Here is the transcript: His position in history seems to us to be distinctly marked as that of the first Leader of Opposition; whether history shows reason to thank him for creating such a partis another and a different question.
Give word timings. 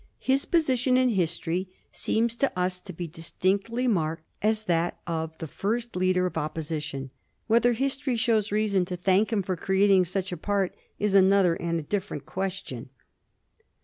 His 0.23 0.45
position 0.45 0.97
in 0.97 1.09
history 1.09 1.69
seems 1.91 2.35
to 2.37 2.51
us 2.57 2.79
to 2.79 2.91
be 2.91 3.07
distinctly 3.07 3.87
marked 3.87 4.23
as 4.41 4.63
that 4.63 4.99
of 5.05 5.37
the 5.37 5.45
first 5.45 5.95
Leader 5.95 6.25
of 6.25 6.39
Opposition; 6.39 7.11
whether 7.45 7.73
history 7.73 8.15
shows 8.15 8.51
reason 8.51 8.83
to 8.85 8.97
thank 8.97 9.31
him 9.31 9.43
for 9.43 9.55
creating 9.55 10.05
such 10.05 10.31
a 10.31 10.37
partis 10.37 11.13
another 11.13 11.53
and 11.53 11.79
a 11.79 11.83
different 11.83 12.25
question. 12.25 12.89